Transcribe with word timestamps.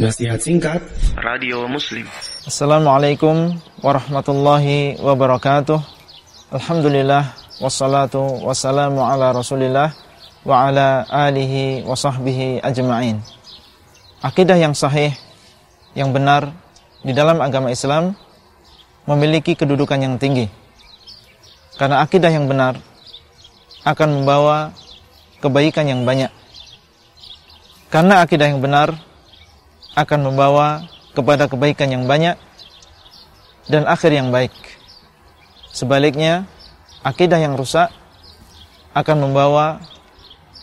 Nasihat 0.00 0.40
singkat. 0.40 0.80
Radio 1.20 1.68
Muslim. 1.68 2.08
Assalamualaikum 2.48 3.60
warahmatullahi 3.84 4.96
wabarakatuh. 4.96 5.76
Alhamdulillah 6.48 7.36
Wassalatu 7.60 8.40
wassalamu 8.40 9.04
ala 9.04 9.36
rasulillah 9.36 9.92
Wa 10.48 10.72
ala 10.72 11.04
alihi 11.12 11.84
wa 11.84 11.92
sahbihi 11.92 12.64
ajma'in. 12.64 13.20
Akidah 14.24 14.56
yang 14.56 14.72
sahih 14.72 15.12
Yang 15.92 16.08
benar 16.16 16.42
Di 17.04 17.12
dalam 17.12 17.44
agama 17.44 17.68
Islam 17.68 18.16
Memiliki 19.04 19.52
kedudukan 19.52 20.00
yang 20.00 20.16
tinggi. 20.16 20.48
Karena 21.76 22.00
akidah 22.00 22.32
yang 22.32 22.48
benar 22.48 22.80
Akan 23.84 24.24
membawa 24.24 24.72
Kebaikan 25.44 25.84
yang 25.84 26.08
banyak. 26.08 26.32
Karena 27.92 28.24
akidah 28.24 28.48
yang 28.48 28.64
benar 28.64 29.11
akan 29.92 30.32
membawa 30.32 30.88
kepada 31.12 31.44
kebaikan 31.48 31.92
yang 31.92 32.04
banyak 32.08 32.36
dan 33.68 33.84
akhir 33.84 34.12
yang 34.12 34.32
baik. 34.32 34.52
Sebaliknya, 35.72 36.48
akidah 37.04 37.40
yang 37.40 37.56
rusak 37.56 37.92
akan 38.92 39.28
membawa 39.28 39.80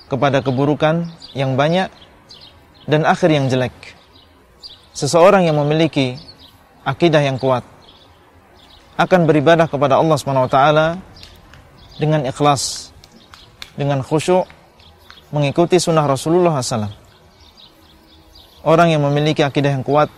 kepada 0.09 0.41
keburukan 0.41 1.09
yang 1.37 1.53
banyak 1.53 1.89
dan 2.89 3.05
akhir 3.05 3.29
yang 3.29 3.45
jelek. 3.49 3.73
Seseorang 4.93 5.45
yang 5.45 5.57
memiliki 5.61 6.17
akidah 6.81 7.21
yang 7.21 7.37
kuat 7.37 7.61
akan 8.97 9.29
beribadah 9.29 9.69
kepada 9.69 10.01
Allah 10.01 10.17
SWT 10.17 10.59
dengan 12.01 12.25
ikhlas, 12.25 12.91
dengan 13.77 14.01
khusyuk, 14.01 14.43
mengikuti 15.29 15.77
sunnah 15.77 16.09
Rasulullah 16.09 16.59
SAW 16.59 17.08
orang 18.63 18.91
yang 18.91 19.03
memiliki 19.03 19.43
akidah 19.45 19.71
yang 19.71 19.85
kuat 19.85 20.11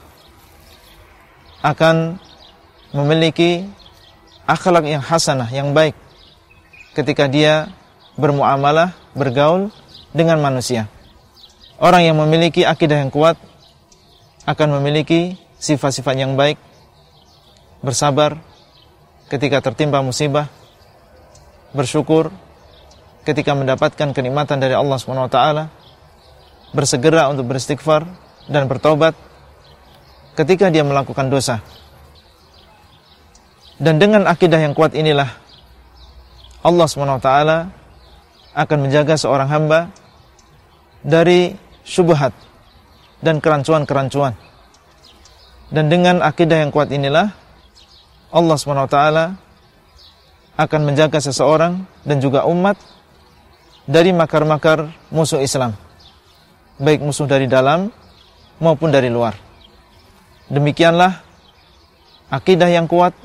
akan 1.61 2.17
memiliki 2.91 3.70
akhlak 4.49 4.85
yang 4.89 5.03
hasanah, 5.03 5.48
yang 5.53 5.71
baik 5.71 5.93
ketika 6.98 7.29
dia 7.29 7.71
bermuamalah, 8.20 8.91
bergaul 9.15 9.71
dengan 10.11 10.41
manusia. 10.43 10.91
Orang 11.81 12.05
yang 12.05 12.17
memiliki 12.20 12.67
akidah 12.67 13.01
yang 13.01 13.09
kuat 13.09 13.39
akan 14.45 14.81
memiliki 14.81 15.37
sifat-sifat 15.61 16.17
yang 16.17 16.33
baik, 16.33 16.57
bersabar 17.81 18.37
ketika 19.29 19.63
tertimpa 19.63 20.03
musibah, 20.03 20.49
bersyukur 21.71 22.29
ketika 23.23 23.53
mendapatkan 23.53 24.13
kenikmatan 24.13 24.57
dari 24.57 24.73
Allah 24.73 24.98
SWT, 24.98 25.39
bersegera 26.73 27.29
untuk 27.29 27.49
beristighfar 27.49 28.30
dan 28.52 28.68
bertobat 28.68 29.16
ketika 30.35 30.68
dia 30.68 30.84
melakukan 30.84 31.32
dosa. 31.32 31.63
Dan 33.82 33.98
dengan 33.98 34.27
akidah 34.30 34.62
yang 34.62 34.77
kuat 34.77 34.94
inilah 34.94 35.26
Allah 36.62 36.85
SWT 36.85 37.29
akan 38.54 38.77
menjaga 38.77 39.18
seorang 39.18 39.49
hamba 39.49 39.90
dari 41.02 41.57
syubhat 41.82 42.35
dan 43.24 43.41
kerancuan-kerancuan. 43.41 44.38
Dan 45.72 45.88
dengan 45.88 46.20
akidah 46.22 46.62
yang 46.62 46.70
kuat 46.70 46.91
inilah 46.91 47.32
Allah 48.29 48.57
SWT 48.60 48.98
akan 50.62 50.82
menjaga 50.84 51.18
seseorang 51.18 51.82
dan 52.05 52.22
juga 52.22 52.46
umat 52.46 52.77
dari 53.90 54.13
makar-makar 54.13 54.94
musuh 55.10 55.41
Islam. 55.41 55.74
Baik 56.77 57.02
musuh 57.02 57.26
dari 57.26 57.49
dalam 57.49 57.90
maupun 58.62 58.93
dari 58.93 59.09
luar. 59.09 59.34
Demikianlah 60.48 61.26
akidah 62.29 62.70
yang 62.70 62.85
kuat 62.85 63.17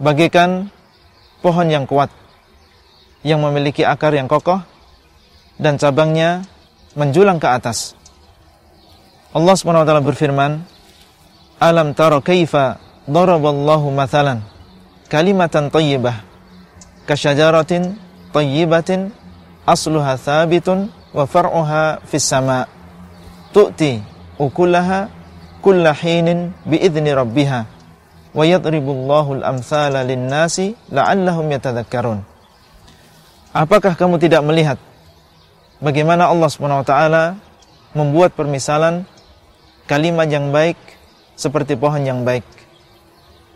bagaikan 0.00 0.72
pohon 1.44 1.68
yang 1.68 1.84
kuat 1.84 2.08
yang 3.22 3.44
memiliki 3.44 3.84
akar 3.84 4.16
yang 4.16 4.26
kokoh 4.26 4.64
dan 5.60 5.76
cabangnya 5.76 6.48
menjulang 6.96 7.36
ke 7.36 7.46
atas. 7.46 7.92
Allah 9.36 9.54
SWT 9.54 9.92
berfirman, 10.00 10.64
Alam 11.60 11.92
tara 11.92 12.22
kaifa 12.24 12.80
daraballahu 13.04 13.90
mathalan 13.92 14.40
kalimatan 15.10 15.68
tayyibah 15.68 16.22
kasyajaratin 17.08 17.98
tayyibatin 18.30 19.10
asluha 19.66 20.14
thabitun 20.14 20.92
wa 21.10 21.24
far'uha 21.24 22.04
fis 22.04 22.22
sama' 22.22 22.77
tu'ti 23.52 24.02
ukulaha 24.36 25.08
kulla 25.64 25.92
hinin 25.92 26.54
biidni 26.64 27.10
rabbiha 27.12 27.60
wa 28.32 28.44
yadribullahu 28.44 29.40
al-amthala 29.42 30.04
lin-nasi 30.04 30.76
la'allahum 30.92 31.48
yatadhakkarun. 31.50 32.22
Apakah 33.50 33.96
kamu 33.96 34.20
tidak 34.20 34.44
melihat 34.44 34.78
bagaimana 35.80 36.28
Allah 36.28 36.46
SWT 36.52 36.92
membuat 37.96 38.36
permisalan 38.36 39.08
kalimat 39.88 40.28
yang 40.28 40.52
baik 40.52 40.76
seperti 41.34 41.74
pohon 41.74 42.04
yang 42.04 42.22
baik? 42.22 42.44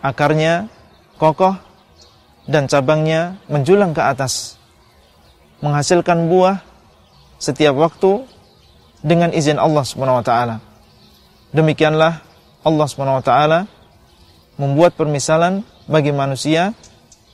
Akarnya 0.02 0.66
kokoh 1.20 1.54
dan 2.50 2.66
cabangnya 2.66 3.38
menjulang 3.47 3.94
ke 3.94 4.02
atas 4.02 4.58
menghasilkan 5.62 6.26
buah 6.26 6.58
setiap 7.38 7.78
waktu 7.78 8.26
dengan 9.02 9.34
izin 9.34 9.58
Allah 9.58 9.82
Subhanahu 9.82 10.22
wa 10.22 10.26
taala. 10.26 10.56
Demikianlah 11.50 12.22
Allah 12.62 12.86
Subhanahu 12.86 13.18
wa 13.20 13.24
taala 13.26 13.66
membuat 14.56 14.94
permisalan 14.94 15.66
bagi 15.90 16.14
manusia 16.14 16.72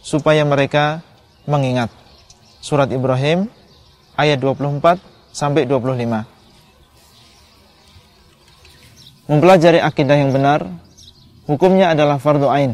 supaya 0.01 0.43
mereka 0.49 1.05
mengingat. 1.45 1.93
Surat 2.65 2.89
Ibrahim 2.91 3.47
ayat 4.17 4.41
24 4.41 4.99
sampai 5.31 5.69
25. 5.69 6.25
Mempelajari 9.29 9.79
akidah 9.85 10.17
yang 10.17 10.33
benar 10.33 10.65
hukumnya 11.45 11.93
adalah 11.93 12.17
fardu 12.17 12.49
ain. 12.49 12.73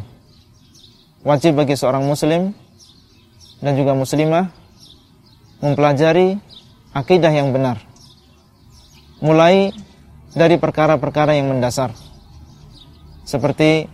Wajib 1.26 1.58
bagi 1.58 1.74
seorang 1.74 2.06
muslim 2.06 2.54
dan 3.58 3.74
juga 3.74 3.96
muslimah 3.96 4.54
mempelajari 5.64 6.38
akidah 6.94 7.32
yang 7.32 7.50
benar 7.50 7.93
mulai 9.24 9.72
dari 10.36 10.60
perkara-perkara 10.60 11.32
yang 11.32 11.48
mendasar. 11.48 11.96
Seperti 13.24 13.88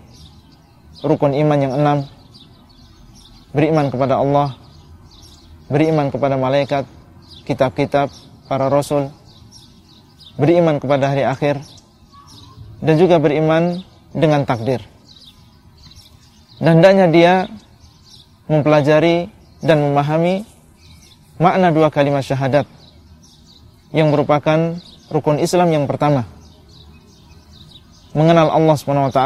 rukun 1.07 1.39
iman 1.39 1.59
yang 1.63 1.75
enam. 1.79 1.99
Beriman 3.55 3.95
kepada 3.95 4.19
Allah. 4.19 4.59
Beriman 5.71 6.11
kepada 6.11 6.35
malaikat 6.35 6.83
kitab-kitab 7.47 8.11
para 8.51 8.67
rasul. 8.67 9.15
Beriman 10.35 10.83
kepada 10.83 11.15
hari 11.15 11.23
akhir. 11.23 11.63
Dan 12.83 12.99
juga 12.99 13.23
beriman 13.23 13.87
dengan 14.11 14.43
takdir. 14.43 14.83
Dan 16.59 16.83
hendaknya 16.83 17.07
dia 17.07 17.35
mempelajari 18.51 19.31
dan 19.63 19.79
memahami 19.79 20.43
makna 21.39 21.71
dua 21.71 21.89
kalimat 21.89 22.27
syahadat 22.27 22.67
yang 23.95 24.11
merupakan 24.11 24.77
rukun 25.11 25.43
Islam 25.43 25.69
yang 25.75 25.85
pertama. 25.91 26.25
Mengenal 28.15 28.51
Allah 28.51 28.75
SWT, 28.75 29.21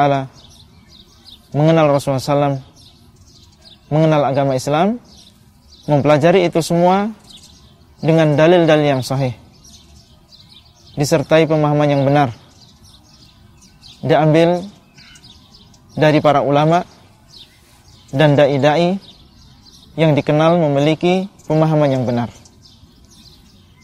mengenal 1.57 1.87
Rasulullah 1.93 2.21
SAW, 2.21 2.61
mengenal 3.89 4.23
agama 4.29 4.57
Islam, 4.57 5.01
mempelajari 5.89 6.45
itu 6.49 6.61
semua 6.61 7.13
dengan 8.01 8.37
dalil-dalil 8.37 8.99
yang 8.99 9.05
sahih. 9.05 9.33
Disertai 10.97 11.49
pemahaman 11.49 11.89
yang 11.89 12.03
benar. 12.05 12.29
Diambil 14.05 14.61
dari 15.97 16.21
para 16.21 16.45
ulama 16.45 16.85
dan 18.13 18.37
dai-dai 18.37 19.01
yang 19.97 20.13
dikenal 20.13 20.61
memiliki 20.61 21.31
pemahaman 21.49 21.89
yang 21.89 22.05
benar. 22.05 22.29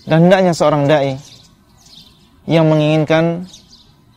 Dan 0.05 0.29
hendaknya 0.29 0.53
seorang 0.53 0.85
dai 0.85 1.30
yang 2.51 2.67
menginginkan 2.67 3.47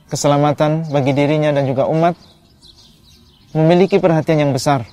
keselamatan 0.10 0.90
bagi 0.90 1.14
dirinya 1.14 1.54
dan 1.54 1.70
juga 1.70 1.86
umat 1.86 2.18
memiliki 3.54 4.02
perhatian 4.02 4.50
yang 4.50 4.52
besar 4.58 4.90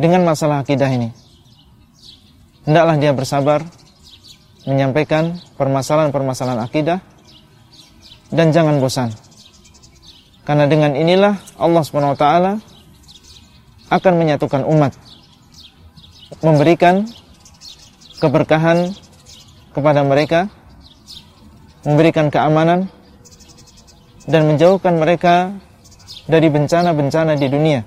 dengan 0.00 0.24
masalah 0.24 0.64
akidah 0.64 0.88
ini. 0.88 1.12
Hendaklah 2.64 2.96
dia 2.96 3.12
bersabar 3.12 3.60
menyampaikan 4.64 5.36
permasalahan-permasalahan 5.60 6.64
akidah 6.64 7.04
dan 8.32 8.56
jangan 8.56 8.80
bosan. 8.80 9.12
Karena 10.48 10.64
dengan 10.64 10.96
inilah 10.96 11.36
Allah 11.60 11.82
SWT 11.84 12.26
akan 13.92 14.12
menyatukan 14.16 14.64
umat 14.64 14.96
memberikan 16.40 17.04
keberkahan 18.16 18.96
kepada 19.76 20.00
mereka 20.00 20.48
memberikan 21.82 22.30
keamanan 22.30 22.86
dan 24.26 24.46
menjauhkan 24.46 24.94
mereka 24.98 25.50
dari 26.30 26.46
bencana-bencana 26.46 27.34
di 27.34 27.46
dunia. 27.50 27.80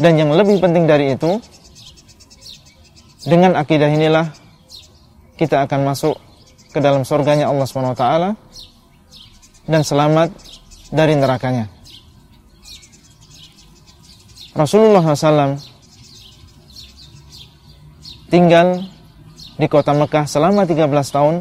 Dan 0.00 0.16
yang 0.16 0.32
lebih 0.32 0.60
penting 0.60 0.84
dari 0.88 1.16
itu, 1.16 1.40
dengan 3.24 3.56
akidah 3.56 3.88
inilah 3.88 4.32
kita 5.36 5.64
akan 5.64 5.92
masuk 5.92 6.16
ke 6.72 6.78
dalam 6.80 7.04
surganya 7.04 7.48
Allah 7.48 7.66
SWT 7.68 8.04
dan 9.68 9.82
selamat 9.84 10.28
dari 10.92 11.16
nerakanya. 11.16 11.68
Rasulullah 14.56 15.00
SAW 15.00 15.56
tinggal 18.28 18.82
di 19.56 19.66
kota 19.68 19.92
Mekah 19.92 20.26
selama 20.26 20.64
13 20.64 20.90
tahun 20.90 21.34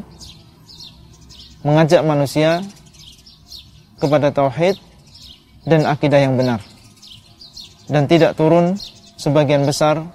mengajak 1.66 2.02
manusia 2.06 2.64
kepada 4.00 4.32
tauhid 4.32 4.80
dan 5.68 5.84
akidah 5.84 6.20
yang 6.24 6.40
benar 6.40 6.64
dan 7.90 8.06
tidak 8.06 8.38
turun 8.38 8.78
sebagian 9.20 9.66
besar 9.68 10.08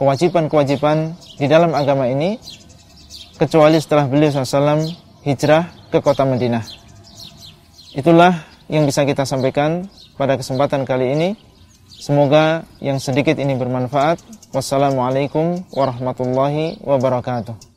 kewajiban-kewajiban 0.00 1.14
di 1.38 1.46
dalam 1.46 1.76
agama 1.76 2.08
ini 2.10 2.40
kecuali 3.38 3.78
setelah 3.78 4.10
beliau 4.10 4.34
SAW 4.34 4.82
hijrah 5.22 5.70
ke 5.92 6.02
kota 6.02 6.26
Madinah. 6.26 6.64
Itulah 7.94 8.46
yang 8.66 8.84
bisa 8.84 9.06
kita 9.06 9.22
sampaikan 9.24 9.86
pada 10.18 10.34
kesempatan 10.34 10.82
kali 10.88 11.14
ini. 11.14 11.30
Semoga 11.98 12.62
yang 12.78 13.02
sedikit 13.02 13.34
ini 13.42 13.58
bermanfaat. 13.58 14.22
Wassalamualaikum 14.54 15.66
warahmatullahi 15.74 16.78
wabarakatuh. 16.84 17.67